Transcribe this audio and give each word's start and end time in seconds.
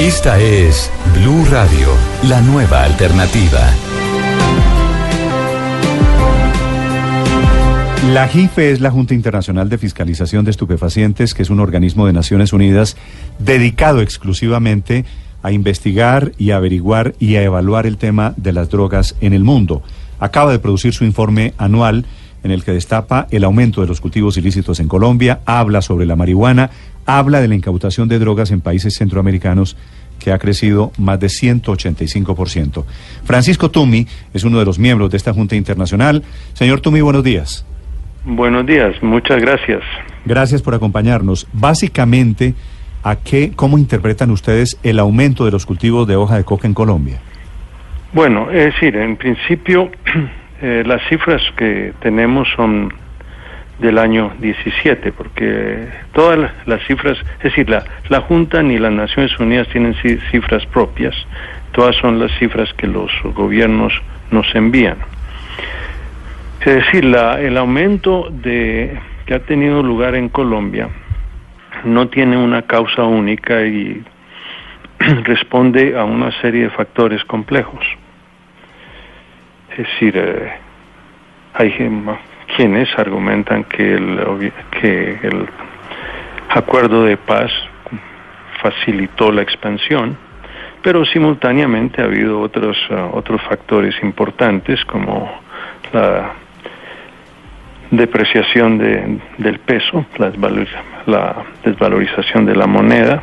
Esta 0.00 0.40
es 0.40 0.90
Blue 1.14 1.44
Radio, 1.50 1.88
la 2.26 2.40
nueva 2.40 2.84
alternativa. 2.84 3.60
La 8.10 8.26
JIFE 8.26 8.70
es 8.70 8.80
la 8.80 8.90
Junta 8.90 9.12
Internacional 9.12 9.68
de 9.68 9.76
Fiscalización 9.76 10.46
de 10.46 10.52
Estupefacientes, 10.52 11.34
que 11.34 11.42
es 11.42 11.50
un 11.50 11.60
organismo 11.60 12.06
de 12.06 12.14
Naciones 12.14 12.54
Unidas 12.54 12.96
dedicado 13.38 14.00
exclusivamente 14.00 15.04
a 15.42 15.52
investigar 15.52 16.32
y 16.38 16.52
averiguar 16.52 17.14
y 17.18 17.36
a 17.36 17.42
evaluar 17.42 17.84
el 17.84 17.98
tema 17.98 18.32
de 18.38 18.54
las 18.54 18.70
drogas 18.70 19.16
en 19.20 19.34
el 19.34 19.44
mundo. 19.44 19.82
Acaba 20.18 20.50
de 20.50 20.60
producir 20.60 20.94
su 20.94 21.04
informe 21.04 21.52
anual 21.58 22.06
en 22.42 22.52
el 22.52 22.64
que 22.64 22.72
destapa 22.72 23.26
el 23.30 23.44
aumento 23.44 23.82
de 23.82 23.86
los 23.86 24.00
cultivos 24.00 24.38
ilícitos 24.38 24.80
en 24.80 24.88
Colombia, 24.88 25.40
habla 25.44 25.82
sobre 25.82 26.06
la 26.06 26.16
marihuana, 26.16 26.70
habla 27.18 27.40
de 27.40 27.48
la 27.48 27.54
incautación 27.54 28.08
de 28.08 28.18
drogas 28.18 28.50
en 28.50 28.60
países 28.60 28.94
centroamericanos 28.94 29.76
que 30.18 30.32
ha 30.32 30.38
crecido 30.38 30.92
más 30.98 31.18
de 31.18 31.28
185%. 31.28 32.84
Francisco 33.24 33.70
Tumi 33.70 34.06
es 34.34 34.44
uno 34.44 34.58
de 34.58 34.64
los 34.64 34.78
miembros 34.78 35.10
de 35.10 35.16
esta 35.16 35.32
Junta 35.32 35.56
Internacional. 35.56 36.22
Señor 36.52 36.80
Tumi, 36.80 37.00
buenos 37.00 37.24
días. 37.24 37.66
Buenos 38.24 38.66
días, 38.66 39.02
muchas 39.02 39.40
gracias. 39.40 39.82
Gracias 40.26 40.60
por 40.60 40.74
acompañarnos. 40.74 41.48
Básicamente, 41.52 42.54
¿a 43.02 43.16
qué, 43.16 43.52
cómo 43.56 43.78
interpretan 43.78 44.30
ustedes 44.30 44.78
el 44.82 44.98
aumento 44.98 45.46
de 45.46 45.50
los 45.50 45.64
cultivos 45.64 46.06
de 46.06 46.16
hoja 46.16 46.36
de 46.36 46.44
coca 46.44 46.68
en 46.68 46.74
Colombia? 46.74 47.20
Bueno, 48.12 48.50
es 48.50 48.74
decir, 48.74 48.96
en 48.96 49.16
principio 49.16 49.90
eh, 50.62 50.82
las 50.84 51.00
cifras 51.08 51.40
que 51.56 51.94
tenemos 52.02 52.46
son 52.54 52.92
del 53.80 53.98
año 53.98 54.32
17, 54.38 55.12
porque 55.12 55.88
todas 56.12 56.50
las 56.66 56.86
cifras, 56.86 57.18
es 57.38 57.44
decir, 57.44 57.68
la, 57.68 57.84
la 58.08 58.20
Junta 58.20 58.62
ni 58.62 58.78
las 58.78 58.92
Naciones 58.92 59.38
Unidas 59.38 59.68
tienen 59.68 59.94
cifras 60.30 60.66
propias, 60.66 61.14
todas 61.72 61.96
son 61.96 62.18
las 62.18 62.30
cifras 62.38 62.72
que 62.74 62.86
los 62.86 63.10
gobiernos 63.34 63.92
nos 64.30 64.54
envían. 64.54 64.98
Es 66.60 66.74
decir, 66.74 67.04
la, 67.04 67.40
el 67.40 67.56
aumento 67.56 68.28
de, 68.30 68.98
que 69.24 69.34
ha 69.34 69.40
tenido 69.40 69.82
lugar 69.82 70.14
en 70.14 70.28
Colombia 70.28 70.88
no 71.84 72.08
tiene 72.08 72.36
una 72.36 72.62
causa 72.62 73.04
única 73.04 73.62
y 73.64 74.02
responde 75.24 75.98
a 75.98 76.04
una 76.04 76.30
serie 76.42 76.64
de 76.64 76.70
factores 76.70 77.24
complejos. 77.24 77.84
Es 79.70 79.78
decir, 79.78 80.14
eh, 80.16 80.52
hay 81.54 81.70
quienes 82.56 82.88
argumentan 82.98 83.64
que 83.64 83.94
el, 83.94 85.48
acuerdo 86.48 87.04
de 87.04 87.16
paz 87.16 87.50
facilitó 88.62 89.30
la 89.32 89.42
expansión, 89.42 90.16
pero 90.82 91.04
simultáneamente 91.04 92.02
ha 92.02 92.06
habido 92.06 92.40
otros, 92.40 92.76
uh, 92.90 93.16
otros 93.16 93.40
factores 93.42 93.94
importantes 94.02 94.84
como 94.84 95.30
la 95.92 96.32
depreciación 97.90 98.78
de, 98.78 99.18
del 99.38 99.58
peso, 99.60 100.06
la, 100.18 101.44
desvalorización 101.64 102.46
de 102.46 102.56
la 102.56 102.66
moneda, 102.66 103.22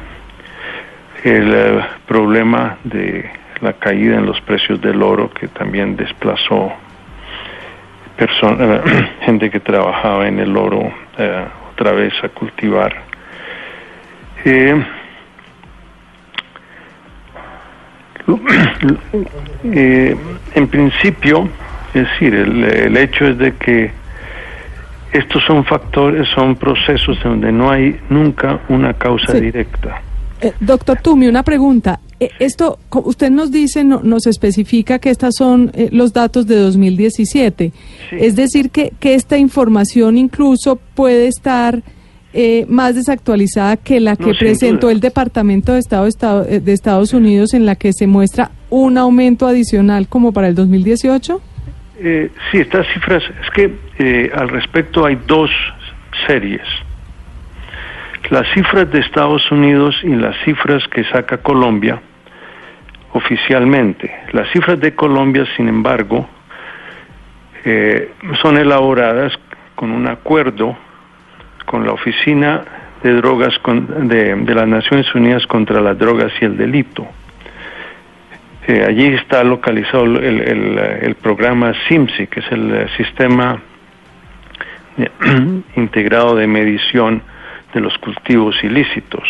el 1.23 1.49
uh, 1.49 1.81
problema 2.07 2.77
de 2.83 3.29
la 3.61 3.73
caída 3.73 4.17
en 4.17 4.25
los 4.25 4.39
precios 4.41 4.79
del 4.81 5.01
oro 5.01 5.29
que 5.31 5.47
también 5.47 5.95
desplazó 5.95 6.71
persona, 8.17 8.81
gente 9.21 9.49
que 9.49 9.59
trabajaba 9.59 10.27
en 10.27 10.39
el 10.39 10.55
oro 10.57 10.79
uh, 10.79 11.71
otra 11.71 11.91
vez 11.91 12.13
a 12.23 12.29
cultivar. 12.29 12.93
Eh, 14.43 14.83
eh, 19.63 20.15
en 20.55 20.67
principio, 20.67 21.47
es 21.93 22.09
decir, 22.09 22.33
el, 22.33 22.63
el, 22.63 22.97
hecho 22.97 23.27
es 23.27 23.37
de 23.37 23.55
que 23.55 23.91
estos 25.13 25.43
son 25.45 25.63
factores, 25.63 26.27
son 26.29 26.55
procesos 26.55 27.17
donde 27.23 27.51
no 27.51 27.71
hay 27.71 27.99
nunca 28.09 28.59
una 28.67 28.93
causa 28.93 29.33
Sí. 29.33 29.41
directa. 29.41 30.01
Eh, 30.41 30.53
doctor 30.59 30.99
Tumi, 31.01 31.27
una 31.27 31.43
pregunta. 31.43 31.99
Eh, 32.19 32.29
Esto, 32.39 32.77
usted 32.91 33.29
nos 33.31 33.51
dice, 33.51 33.83
no- 33.83 34.01
nos 34.03 34.27
especifica 34.27 34.99
que 34.99 35.09
estos 35.09 35.35
son 35.35 35.71
eh, 35.73 35.89
los 35.91 36.13
datos 36.13 36.45
de 36.47 36.55
2017. 36.57 37.71
Es 38.11 38.35
decir, 38.35 38.69
que, 38.69 38.91
que 38.99 39.15
esta 39.15 39.37
información 39.37 40.17
incluso 40.17 40.79
puede 40.95 41.27
estar 41.27 41.81
eh, 42.33 42.65
más 42.69 42.93
desactualizada 42.95 43.77
que 43.77 43.99
la 43.99 44.15
que 44.15 44.31
No, 44.31 44.37
presentó 44.37 44.89
el 44.91 44.99
Departamento 44.99 45.73
de 45.73 45.79
Estado, 45.79 46.05
Estado- 46.07 46.43
de 46.43 46.71
Estados 46.73 47.13
Unidos, 47.13 47.53
en 47.53 47.65
la 47.65 47.75
que 47.75 47.93
se 47.93 48.05
muestra 48.05 48.51
un 48.69 48.97
aumento 48.97 49.47
adicional 49.47 50.07
como 50.07 50.33
para 50.33 50.47
el 50.49 50.55
2018. 50.55 51.41
Eh, 51.99 52.29
sí, 52.51 52.59
estas 52.59 52.85
cifras, 52.93 53.23
es 53.43 53.49
que 53.55 53.73
eh, 53.97 54.29
al 54.35 54.49
respecto 54.49 55.03
hay 55.05 55.17
dos 55.27 55.49
series. 56.27 56.61
Las 58.29 58.45
cifras 58.53 58.91
de 58.91 58.99
Estados 58.99 59.49
Unidos 59.51 59.95
y 60.03 60.09
las 60.09 60.35
cifras 60.43 60.85
que 60.89 61.05
saca 61.05 61.37
Colombia 61.37 62.01
oficialmente. 63.13 64.13
Las 64.33 64.49
cifras 64.51 64.79
de 64.81 64.93
Colombia, 64.95 65.45
sin 65.55 65.69
embargo, 65.69 66.27
eh, 67.63 68.11
son 68.41 68.57
elaboradas 68.57 69.33
con 69.75 69.91
un 69.91 70.07
acuerdo 70.07 70.77
con 71.65 71.85
la 71.85 71.93
Oficina 71.93 72.63
de 73.01 73.13
Drogas 73.13 73.53
de, 73.63 74.35
las 74.53 74.67
Naciones 74.67 75.13
Unidas 75.15 75.47
contra 75.47 75.79
las 75.79 75.97
Drogas 75.97 76.33
y 76.41 76.45
el 76.45 76.57
Delito. 76.57 77.07
Eh, 78.67 78.85
allí 78.85 79.05
está 79.07 79.45
localizado 79.45 80.03
el, 80.03 80.41
el, 80.41 81.15
programa 81.15 81.73
SIMSI, 81.87 82.27
que 82.27 82.41
es 82.41 82.51
el 82.51 82.73
eh, 82.73 82.87
sistema 82.97 83.61
integrado 85.77 86.35
de 86.35 86.47
medición 86.47 87.21
de 87.77 87.81
los 87.81 87.97
cultivos 87.99 88.55
ilícitos. 88.63 89.23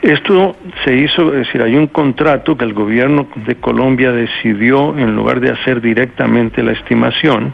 Esto 0.00 0.56
se 0.84 0.94
hizo, 0.94 1.34
es 1.34 1.46
decir, 1.46 1.60
hay 1.60 1.74
un 1.76 1.88
contrato 1.88 2.56
que 2.56 2.64
el 2.64 2.72
gobierno 2.72 3.28
de 3.34 3.56
Colombia 3.56 4.12
decidió, 4.12 4.96
en 4.96 5.14
lugar 5.14 5.40
de 5.40 5.50
hacer 5.50 5.80
directamente 5.80 6.62
la 6.62 6.72
estimación, 6.72 7.52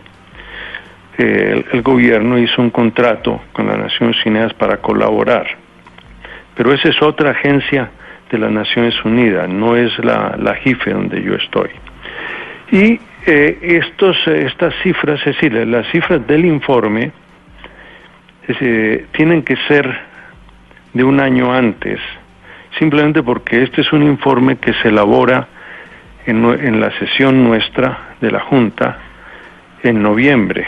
eh, 1.18 1.64
el, 1.72 1.82
gobierno 1.82 2.38
hizo 2.38 2.60
un 2.60 2.70
contrato 2.70 3.40
con 3.52 3.66
las 3.66 3.78
Naciones 3.78 4.16
Unidas 4.26 4.52
para 4.54 4.76
colaborar. 4.76 5.46
Pero 6.54 6.72
esa 6.72 6.90
es 6.90 7.02
otra 7.02 7.30
agencia 7.30 7.90
de 8.30 8.38
las 8.38 8.52
Naciones 8.52 8.94
Unidas, 9.04 9.48
no 9.48 9.74
es 9.74 9.98
la, 10.04 10.36
la 10.38 10.54
JIFE 10.56 10.90
donde 10.92 11.22
yo 11.22 11.34
estoy. 11.34 11.70
Y 12.70 13.00
eh, 13.26 13.58
estos, 13.62 14.16
eh, 14.26 14.46
estas 14.46 14.74
cifras, 14.82 15.18
es 15.20 15.34
decir, 15.34 15.52
las 15.66 15.90
cifras 15.90 16.24
del 16.26 16.44
informe 16.44 17.12
eh, 18.48 19.06
tienen 19.12 19.42
que 19.42 19.56
ser 19.68 19.98
de 20.94 21.04
un 21.04 21.20
año 21.20 21.52
antes, 21.52 22.00
simplemente 22.78 23.22
porque 23.22 23.62
este 23.62 23.80
es 23.82 23.92
un 23.92 24.02
informe 24.02 24.56
que 24.56 24.72
se 24.74 24.88
elabora 24.88 25.48
en, 26.26 26.80
la 26.80 26.90
sesión 26.98 27.44
nuestra 27.44 28.16
de 28.20 28.30
la 28.30 28.40
Junta 28.40 28.98
en 29.82 30.02
noviembre, 30.02 30.66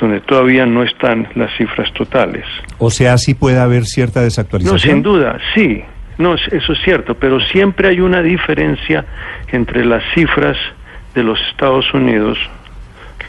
donde 0.00 0.20
todavía 0.20 0.66
no 0.66 0.82
están 0.82 1.28
las 1.34 1.50
cifras 1.56 1.90
totales. 1.94 2.44
O 2.78 2.90
sea, 2.90 3.16
sí 3.16 3.34
puede 3.34 3.58
haber 3.58 3.84
cierta 3.86 4.20
No, 4.20 4.24
desactualización. 4.24 4.80
sin 4.80 5.02
duda, 5.02 5.38
sí. 5.54 5.82
No, 6.18 6.34
es- 6.34 6.48
eso 6.52 6.72
es 6.72 6.78
cierto, 6.82 7.14
pero 7.14 7.40
siempre 7.40 7.88
hay 7.88 8.00
una 8.00 8.22
diferencia 8.22 9.04
entre 9.52 9.84
las 9.84 10.02
cifras 10.14 10.56
de 11.14 11.22
los 11.22 11.40
Estados 11.50 11.92
Unidos, 11.94 12.38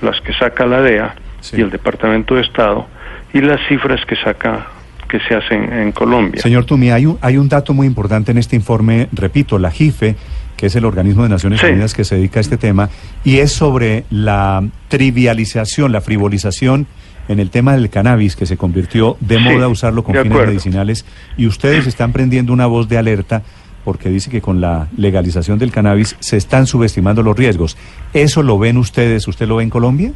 las 0.02 0.20
que 0.22 0.34
saca 0.34 0.66
la 0.66 0.82
DEA 0.82 1.16
y 1.54 1.62
el 1.62 1.70
Departamento 1.70 2.36
de 2.36 2.42
Estado, 2.42 2.88
y 3.34 3.42
las 3.42 3.60
cifras 3.68 4.00
que 4.06 4.16
saca 4.16 4.68
que 5.10 5.20
se 5.22 5.36
hacen 5.36 5.72
en 5.72 5.92
Colombia. 5.94 6.42
Señor 6.42 6.66
Tumi, 6.66 6.90
hay 6.92 7.06
un, 7.06 7.18
hay 7.22 7.38
un 7.38 7.48
dato 7.48 7.74
muy 7.74 7.88
importante 7.88 8.32
en 8.32 8.38
este 8.38 8.56
informe, 8.58 9.08
repito, 9.14 9.58
la 9.58 9.72
JIFE, 9.72 10.16
que 10.58 10.66
es 10.66 10.76
el 10.76 10.84
organismo 10.86 11.24
de 11.24 11.30
Naciones 11.30 11.62
Sí. 11.62 11.68
Unidas 11.68 11.94
que 11.94 12.04
se 12.04 12.16
dedica 12.16 12.40
a 12.40 12.42
este 12.42 12.58
tema, 12.58 12.90
y 13.24 13.38
es 13.38 13.52
sobre 13.54 14.04
la 14.10 14.64
trivialización, 14.90 15.92
la 15.92 16.02
frivolización 16.02 16.88
en 17.30 17.40
el 17.40 17.50
tema 17.50 17.74
del 17.74 17.90
cannabis, 17.90 18.36
que 18.36 18.46
se 18.46 18.58
convirtió 18.58 19.18
de 19.22 19.38
Sí, 19.38 19.44
moda 19.44 19.68
usarlo 19.70 20.04
con 20.04 20.14
fines 20.16 20.30
acuerdo. 20.32 20.48
medicinales, 20.52 21.06
y 21.38 21.48
ustedes 21.48 21.88
están 21.88 22.12
prendiendo 22.12 22.52
una 22.54 22.66
voz 22.66 22.90
de 22.90 22.98
alerta 22.98 23.44
porque 23.86 24.10
dice 24.10 24.30
que 24.30 24.42
con 24.42 24.60
la 24.60 24.88
legalización 24.98 25.58
del 25.60 25.72
cannabis 25.72 26.18
se 26.20 26.36
están 26.36 26.68
subestimando 26.68 27.24
los 27.24 27.38
riesgos. 27.38 27.78
¿Eso 28.14 28.44
lo 28.44 28.60
ven 28.60 28.76
ustedes? 28.78 29.26
¿Usted 29.30 29.48
lo 29.48 29.56
ve 29.58 29.64
en 29.64 29.70
Colombia? 29.70 30.12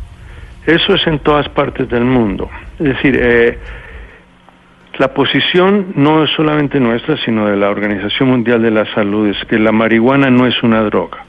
Eso 0.65 0.93
es 0.93 1.07
en 1.07 1.19
todas 1.19 1.49
partes 1.49 1.89
del 1.89 2.05
mundo. 2.05 2.49
Es 2.79 2.85
decir, 2.85 3.17
eh, 3.19 3.57
la 4.97 5.13
posición 5.13 5.93
no 5.95 6.23
es 6.23 6.29
solamente 6.31 6.79
nuestra, 6.79 7.17
sino 7.17 7.47
de 7.47 7.57
la 7.57 7.69
Organización 7.69 8.29
Mundial 8.29 8.61
de 8.61 8.71
la 8.71 8.85
Salud, 8.93 9.27
es 9.29 9.45
que 9.45 9.57
la 9.57 9.71
marihuana 9.71 10.29
no 10.29 10.45
es 10.45 10.61
una 10.61 10.81
droga. 10.81 11.25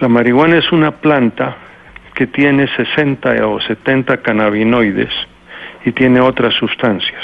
La 0.00 0.08
marihuana 0.08 0.58
es 0.58 0.72
una 0.72 0.90
planta 0.90 1.56
que 2.14 2.26
tiene 2.26 2.66
60 2.66 3.46
o 3.46 3.60
70 3.60 4.16
cannabinoides 4.22 5.12
y 5.84 5.92
tiene 5.92 6.20
otras 6.20 6.54
sustancias. 6.54 7.22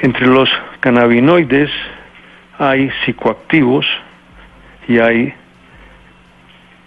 Entre 0.00 0.26
los 0.26 0.48
cannabinoides 0.80 1.70
hay 2.58 2.90
psicoactivos 3.04 3.86
y 4.86 4.98
hay 5.00 5.34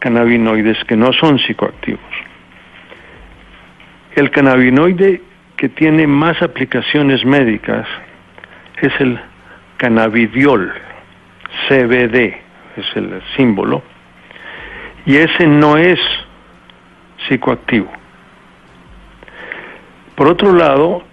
cannabinoides 0.01 0.83
que 0.85 0.97
no 0.97 1.13
son 1.13 1.37
psicoactivos. 1.37 2.01
El 4.15 4.31
cannabinoide 4.31 5.21
que 5.55 5.69
tiene 5.69 6.07
más 6.07 6.41
aplicaciones 6.41 7.23
médicas 7.23 7.87
es 8.81 8.91
el 8.99 9.19
cannabidiol, 9.77 10.73
CBD 11.67 12.35
es 12.77 12.95
el 12.95 13.21
símbolo, 13.37 13.83
y 15.05 15.17
ese 15.17 15.45
no 15.45 15.77
es 15.77 15.99
psicoactivo. 17.27 17.91
Por 20.15 20.27
otro 20.27 20.51
lado, 20.51 21.03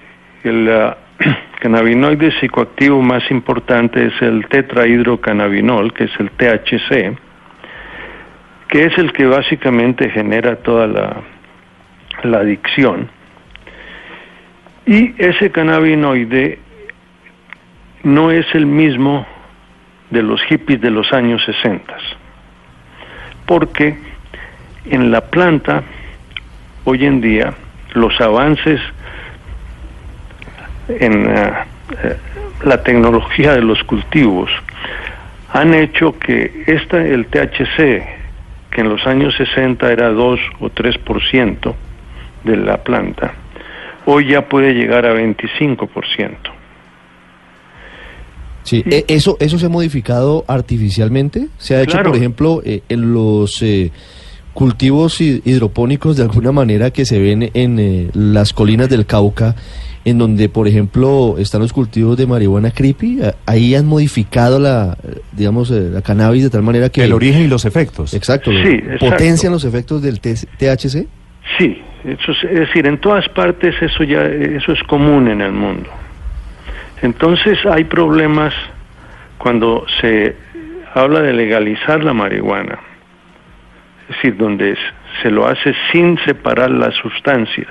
el 0.44 0.72
ah, 0.72 0.96
cannabinoide 1.60 2.32
psicoactivo 2.40 3.02
más 3.02 3.30
importante 3.30 4.06
es 4.06 4.22
el 4.22 4.46
tetrahidrocannabinol, 4.48 5.92
que 5.92 6.04
es 6.04 6.12
el 6.18 6.30
THC, 6.30 7.27
que 8.68 8.84
es 8.84 8.98
el 8.98 9.12
que 9.12 9.26
básicamente 9.26 10.10
genera 10.10 10.56
toda 10.56 10.86
la, 10.86 11.16
la 12.22 12.38
adicción. 12.38 13.10
Y 14.86 15.14
ese 15.18 15.50
cannabinoide 15.50 16.58
no 18.02 18.30
es 18.30 18.46
el 18.54 18.66
mismo 18.66 19.26
de 20.10 20.22
los 20.22 20.42
hippies 20.44 20.80
de 20.80 20.90
los 20.90 21.12
años 21.12 21.42
60, 21.44 21.94
porque 23.46 23.96
en 24.86 25.10
la 25.10 25.20
planta, 25.20 25.82
hoy 26.84 27.04
en 27.04 27.20
día, 27.20 27.52
los 27.94 28.18
avances 28.20 28.80
en 30.88 31.28
ah, 31.36 31.66
eh, 32.02 32.16
la 32.64 32.82
tecnología 32.82 33.52
de 33.52 33.62
los 33.62 33.82
cultivos 33.84 34.50
han 35.52 35.74
hecho 35.74 36.18
que 36.18 36.64
esta, 36.66 37.04
el 37.04 37.26
THC, 37.26 38.17
que 38.78 38.82
en 38.82 38.90
los 38.90 39.04
años 39.08 39.34
60 39.36 39.90
era 39.90 40.10
2 40.10 40.38
o 40.60 40.68
3% 40.70 41.74
de 42.44 42.56
la 42.56 42.76
planta, 42.84 43.34
hoy 44.06 44.28
ya 44.28 44.48
puede 44.48 44.72
llegar 44.72 45.04
a 45.04 45.14
25%. 45.14 46.36
Sí, 48.62 48.84
e- 48.88 49.04
eso, 49.08 49.36
eso 49.40 49.58
se 49.58 49.66
ha 49.66 49.68
modificado 49.68 50.44
artificialmente. 50.46 51.48
Se 51.58 51.74
ha 51.74 51.82
hecho, 51.82 51.92
Claro. 51.94 52.10
por 52.10 52.18
ejemplo, 52.18 52.62
eh, 52.64 52.82
en 52.88 53.12
los 53.12 53.60
eh, 53.62 53.90
cultivos 54.54 55.20
hi- 55.20 55.42
hidropónicos 55.44 56.16
de 56.16 56.22
alguna 56.22 56.52
manera 56.52 56.92
que 56.92 57.04
se 57.04 57.18
ven 57.18 57.50
en 57.54 57.78
eh, 57.80 58.10
las 58.14 58.52
colinas 58.52 58.88
del 58.88 59.06
Cauca, 59.06 59.56
en 60.08 60.18
donde, 60.18 60.48
por 60.48 60.68
ejemplo, 60.68 61.36
están 61.38 61.60
los 61.60 61.72
cultivos 61.72 62.16
de 62.16 62.26
marihuana 62.26 62.70
creepy. 62.70 63.20
Ahí 63.46 63.74
han 63.74 63.86
modificado 63.86 64.58
la, 64.58 64.96
digamos, 65.32 65.70
eh, 65.70 65.90
la 65.92 66.02
cannabis 66.02 66.44
de 66.44 66.50
tal 66.50 66.62
manera 66.62 66.88
que 66.88 67.04
El 67.04 67.12
origen 67.12 67.42
y 67.42 67.48
los 67.48 67.64
efectos. 67.64 68.14
exacto, 68.14 68.50
Sí, 68.50 68.68
exacto. 68.74 69.10
potencian 69.10 69.52
los 69.52 69.64
efectos 69.64 70.02
del 70.02 70.20
THC. 70.20 71.06
Sí, 71.58 71.82
eso 72.04 72.32
es, 72.32 72.44
es 72.44 72.58
decir, 72.60 72.86
en 72.86 72.98
todas 72.98 73.28
partes 73.30 73.74
eso 73.80 74.04
ya 74.04 74.24
eso 74.24 74.72
es 74.72 74.82
común 74.84 75.28
en 75.28 75.40
el 75.40 75.52
mundo. 75.52 75.88
Entonces 77.02 77.58
hay 77.66 77.84
problemas 77.84 78.52
cuando 79.38 79.86
se 80.00 80.34
habla 80.94 81.20
de 81.20 81.32
legalizar 81.32 82.02
la 82.02 82.12
marihuana, 82.12 82.78
es 84.08 84.16
decir, 84.16 84.36
donde 84.36 84.76
se 85.22 85.30
lo 85.30 85.46
hace 85.46 85.74
sin 85.92 86.18
separar 86.24 86.70
las 86.70 86.94
sustancias, 86.96 87.68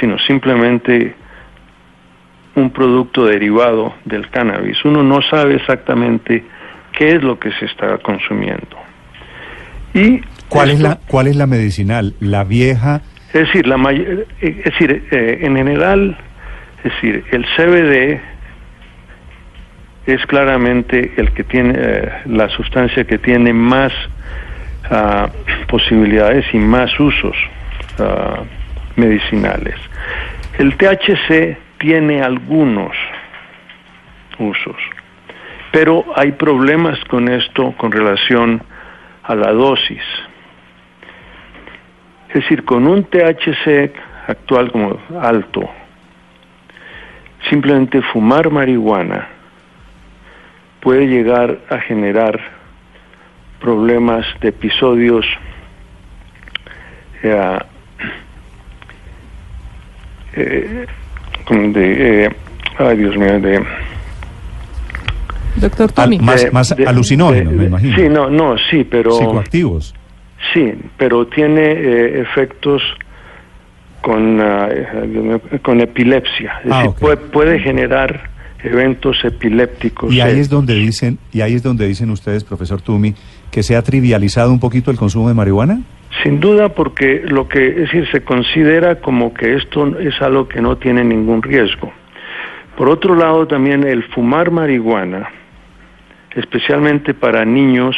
sino 0.00 0.18
simplemente 0.20 1.14
un 2.54 2.70
producto 2.70 3.26
derivado 3.26 3.94
del 4.04 4.28
cannabis. 4.30 4.82
Uno 4.84 5.02
no 5.02 5.20
sabe 5.22 5.56
exactamente 5.56 6.44
qué 6.92 7.16
es 7.16 7.22
lo 7.22 7.38
que 7.38 7.52
se 7.52 7.66
está 7.66 7.98
consumiendo. 7.98 8.76
Y 9.94 10.22
¿Cuál 10.48 10.70
es, 10.70 10.80
la, 10.80 10.98
¿Cuál 11.06 11.26
es 11.26 11.36
la 11.36 11.46
medicinal? 11.46 12.14
¿La 12.20 12.44
vieja? 12.44 13.00
es 13.32 13.40
decir, 13.46 13.66
la 13.66 13.76
may- 13.76 14.00
eh, 14.00 14.26
es 14.40 14.64
decir, 14.64 15.04
eh, 15.10 15.38
en 15.42 15.56
general, 15.56 16.16
es 16.78 16.84
decir, 16.94 17.24
el 17.32 17.44
CBD 17.56 18.20
es 20.06 20.24
claramente 20.26 21.12
el 21.16 21.32
que 21.32 21.44
tiene 21.44 21.74
eh, 21.76 22.08
la 22.26 22.48
sustancia 22.50 23.04
que 23.04 23.18
tiene 23.18 23.52
más 23.52 23.92
ah, 24.90 25.28
posibilidades 25.68 26.46
y 26.54 26.58
más 26.58 26.98
usos 27.00 27.36
ah, 27.98 28.42
medicinales. 28.96 29.76
El 30.58 30.76
THC 30.76 31.58
tiene 31.78 32.22
algunos 32.22 32.96
usos, 34.38 34.76
pero 35.72 36.04
hay 36.14 36.32
problemas 36.32 36.98
con 37.04 37.28
esto 37.28 37.72
con 37.76 37.92
relación 37.92 38.62
a 39.22 39.34
la 39.34 39.52
dosis. 39.52 40.02
Es 42.28 42.34
decir, 42.34 42.64
con 42.64 42.86
un 42.86 43.04
THC 43.04 43.92
actual 44.26 44.72
como 44.72 44.98
alto, 45.20 45.70
simplemente 47.48 48.02
fumar 48.02 48.50
marihuana 48.50 49.28
puede 50.80 51.06
llegar 51.06 51.58
a 51.70 51.78
generar 51.78 52.38
problemas 53.60 54.26
de 54.40 54.48
episodios 54.48 55.26
eh, 57.22 57.58
eh, 60.36 60.86
de, 61.50 62.24
eh, 62.26 62.30
ay 62.78 62.96
Dios 62.98 63.16
mío, 63.16 63.40
de 63.40 63.60
Doctor 65.56 65.88
Al- 65.88 65.94
Tommy. 65.94 66.18
más 66.18 66.44
de- 66.44 66.50
más 66.50 66.76
de- 66.76 66.86
alucinógenos, 66.86 67.52
de- 67.52 67.58
me 67.58 67.64
imagino. 67.66 67.96
Sí, 67.96 68.08
no, 68.10 68.28
no, 68.28 68.56
sí, 68.70 68.84
pero 68.84 69.12
Psicoactivos. 69.12 69.94
Sí, 70.52 70.72
pero 70.98 71.26
tiene 71.26 71.62
eh, 71.72 72.20
efectos 72.20 72.82
con, 74.02 74.38
ah, 74.40 74.68
eh, 74.70 75.38
con 75.62 75.80
epilepsia. 75.80 76.60
Es 76.64 76.70
Ah, 76.72 76.82
decir, 76.82 76.94
puede, 77.00 77.16
puede 77.16 77.58
generar 77.60 78.28
eventos 78.62 79.24
epilépticos. 79.24 80.12
Y 80.12 80.20
ahí 80.20 80.36
eh, 80.36 80.40
es 80.40 80.50
donde 80.50 80.74
dicen, 80.74 81.18
y 81.32 81.40
ahí 81.40 81.54
es 81.54 81.62
donde 81.62 81.86
dicen 81.88 82.10
ustedes, 82.10 82.44
profesor 82.44 82.82
Tumi, 82.82 83.14
que 83.50 83.62
se 83.62 83.76
ha 83.76 83.82
trivializado 83.82 84.52
un 84.52 84.60
poquito 84.60 84.90
el 84.90 84.98
consumo 84.98 85.28
de 85.28 85.34
marihuana. 85.34 85.80
Sin 86.26 86.40
duda, 86.40 86.70
porque 86.70 87.22
lo 87.24 87.46
que 87.46 87.68
es 87.68 87.76
decir, 87.76 88.08
se 88.10 88.24
considera 88.24 88.96
como 88.96 89.32
que 89.32 89.54
esto 89.54 89.96
es 90.00 90.20
algo 90.20 90.48
que 90.48 90.60
no 90.60 90.76
tiene 90.76 91.04
ningún 91.04 91.40
riesgo. 91.40 91.92
Por 92.76 92.88
otro 92.88 93.14
lado, 93.14 93.46
también 93.46 93.84
el 93.84 94.02
fumar 94.08 94.50
marihuana, 94.50 95.28
especialmente 96.34 97.14
para 97.14 97.44
niños 97.44 97.96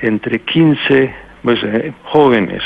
entre 0.00 0.38
15, 0.38 1.14
pues 1.42 1.62
eh, 1.62 1.92
jóvenes, 2.04 2.62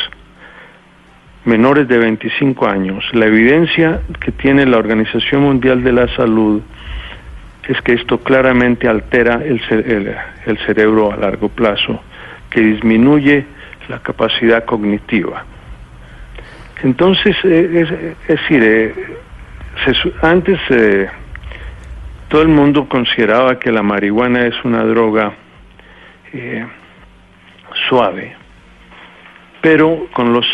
menores 1.45 1.89
de 1.89 1.99
25 1.99 2.69
años, 2.69 3.05
la 3.13 3.27
evidencia 3.27 4.03
que 4.21 4.31
tiene 4.31 4.67
la 4.67 4.79
Organización 4.79 5.43
Mundial 5.43 5.83
de 5.83 5.93
la 5.95 6.07
Salud 6.15 6.63
es 7.67 7.83
que 7.83 7.95
esto 7.95 8.19
claramente 8.19 8.87
altera 8.87 9.43
el, 9.45 9.61
el 10.47 10.59
cerebro 10.59 11.13
a 11.13 11.17
largo 11.17 11.49
plazo, 11.49 12.01
que 12.51 12.61
disminuye 12.61 13.56
la 13.89 14.01
capacidad 14.01 14.65
cognitiva. 14.65 15.45
Entonces, 16.83 17.37
eh, 17.45 18.17
es, 18.29 18.29
decir, 18.29 18.63
eh, 18.63 18.95
se 19.85 20.13
antes 20.23 20.59
eh, 20.71 21.09
todo 22.29 22.43
el 22.43 22.49
mundo 22.49 22.89
consideraba 22.89 23.59
que 23.59 23.71
la 23.71 23.83
marihuana 23.83 24.47
es 24.47 24.55
una 24.65 24.85
droga 24.85 25.33
suave, 27.89 28.37
pero 29.63 30.07
con 30.13 30.35
los, 30.35 30.47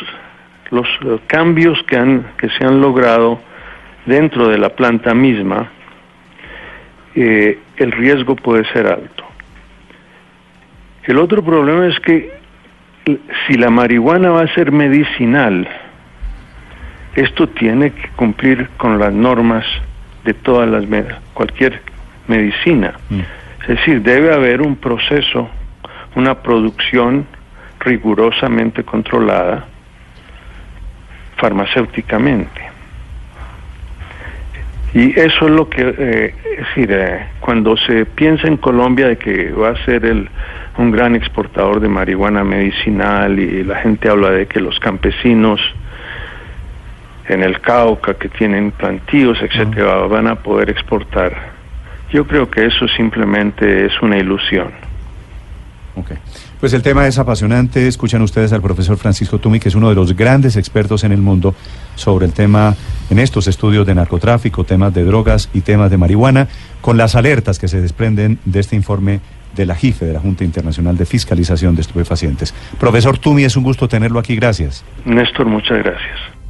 los 0.71 0.87
eh, 1.05 1.19
cambios 1.27 1.83
que, 1.89 1.97
han, 1.97 2.33
que 2.37 2.49
se 2.51 2.65
han 2.65 2.81
logrado 2.81 3.41
dentro 4.07 4.49
de 4.49 4.59
la 4.59 4.69
planta 4.69 5.12
misma, 5.12 5.71
el 7.15 7.93
riesgo 7.93 8.37
puede 8.37 8.65
ser 8.73 8.87
alto. 8.87 9.25
El 11.05 11.19
otro 11.19 11.45
problema 11.45 11.87
es 11.87 11.99
que 12.01 12.42
si 13.05 13.55
la 13.55 13.71
marihuana 13.71 14.31
va 14.31 14.43
a 14.43 14.55
ser 14.55 14.73
medicinal, 14.73 15.69
esto 17.15 17.49
tiene 17.49 17.91
que 17.91 18.09
cumplir 18.17 18.69
con 18.77 18.99
las 18.99 19.13
normas 19.13 19.65
de 20.25 20.35
todas 20.35 20.69
las 20.69 20.85
cualquier 21.35 21.81
medicina. 22.29 22.95
Mm. 23.11 23.21
Es 23.63 23.69
decir, 23.69 24.03
debe 24.03 24.33
haber 24.33 24.63
un 24.63 24.77
proceso, 24.77 25.49
una 26.15 26.35
producción 26.35 27.27
rigurosamente 27.81 28.85
controlada 28.85 29.67
farmacéuticamente. 31.37 32.73
Y 34.95 35.19
eso 35.19 35.47
es 35.47 35.51
lo 35.51 35.69
que, 35.69 35.95
eh, 35.99 36.35
es 36.53 36.59
decir, 36.59 36.93
eh, 36.93 37.27
cuando 37.41 37.77
se 37.77 38.05
piensa 38.05 38.47
en 38.47 38.59
Colombia 38.59 39.09
de 39.09 39.17
que 39.17 39.51
va 39.51 39.71
a 39.71 39.85
ser 39.85 40.05
el, 40.05 40.29
un 40.79 40.91
gran 40.91 41.14
exportador 41.14 41.81
de 41.81 41.88
marihuana 41.88 42.45
medicinal 42.45 43.38
y 43.38 43.62
la 43.64 43.76
gente 43.76 44.09
habla 44.09 44.31
de 44.31 44.47
que 44.47 44.61
los 44.61 44.79
campesinos 44.79 45.61
en 47.29 47.43
el 47.43 47.61
Cauca 47.61 48.14
que 48.14 48.29
tienen 48.29 48.73
plantíos, 48.73 49.38
etcétera, 49.41 49.97
van 50.07 50.26
a 50.26 50.37
poder 50.37 50.71
exportar. 50.71 51.52
Yo 52.11 52.26
creo 52.26 52.50
que 52.50 52.67
eso 52.67 52.88
simplemente 52.88 53.87
es 53.87 53.93
una 54.02 54.19
ilusión. 54.19 54.71
Okay. 55.95 56.17
Pues 56.59 56.73
el 56.73 56.83
tema 56.83 57.07
es 57.07 57.19
apasionante. 57.19 57.87
Escuchan 57.87 58.23
ustedes 58.23 58.52
al 58.52 58.62
profesor 58.62 58.97
Francisco 58.97 59.38
Tumi, 59.38 59.61
que 59.61 59.69
es 59.69 59.75
uno 59.75 59.88
de 59.91 59.95
los 59.95 60.17
grandes 60.17 60.57
expertos 60.57 61.05
en 61.05 61.12
el 61.12 61.21
mundo 61.21 61.55
sobre 61.97 62.25
el 62.25 62.33
tema 62.33 62.75
en 63.11 63.19
estos 63.19 63.47
estudios 63.47 63.87
de 63.87 63.95
narcotráfico, 63.95 64.64
temas 64.64 64.95
de 64.95 65.05
drogas 65.05 65.50
y 65.52 65.61
temas 65.61 65.91
de 65.91 65.99
marihuana, 65.99 66.49
con 66.81 66.97
las 66.97 67.14
alertas 67.14 67.59
que 67.59 67.69
se 67.69 67.81
desprenden 67.81 68.38
de 68.45 68.61
este 68.61 68.76
informe 68.76 69.21
de 69.55 69.67
la 69.67 69.75
JIFE, 69.75 70.07
de 70.07 70.13
la 70.13 70.21
Junta 70.21 70.45
Internacional 70.45 70.97
de 70.97 71.07
Fiscalización 71.07 71.75
de 71.75 71.83
Estupefacientes. 71.83 72.55
Profesor 72.79 73.19
Tumi, 73.19 73.45
es 73.45 73.57
un 73.57 73.63
gusto 73.63 73.89
tenerlo 73.89 74.19
aquí. 74.19 74.37
Gracias. 74.37 74.85
Néstor, 75.05 75.47
muchas 75.47 75.79
gracias. 75.79 76.42